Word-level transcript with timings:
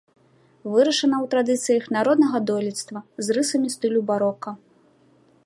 Вырашана 0.75 1.17
ў 1.23 1.25
традыцыях 1.33 1.83
народнага 1.97 2.37
дойлідства 2.51 2.99
з 3.27 3.39
рысамі 3.39 3.67
стылю 3.77 4.01
барока. 4.13 4.49